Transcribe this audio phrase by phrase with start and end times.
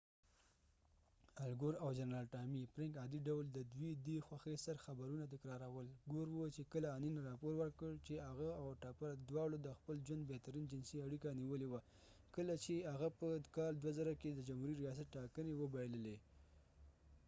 [1.45, 6.47] الګور او جنرال ټامی فرینک عادي ډول ددوي دي خوښۍ سر خبرونه تکرارول ګور وه
[6.55, 10.63] چې کله انین رابور ورکړ چې هغه او ټپر د واړو د خپل ژوند بهترین
[10.71, 11.79] جنسی اړیکه نیولی وه
[12.35, 16.17] کله چې هغه په کال 2000 کې د جمهوری ریاست ټاکنی وبایللی